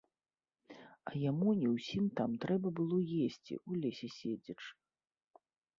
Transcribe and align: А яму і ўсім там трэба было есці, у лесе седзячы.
А 1.11 1.13
яму 1.31 1.49
і 1.63 1.69
ўсім 1.75 2.09
там 2.21 2.31
трэба 2.47 2.67
было 2.81 2.97
есці, 3.25 3.53
у 3.69 3.79
лесе 3.87 4.07
седзячы. 4.17 4.71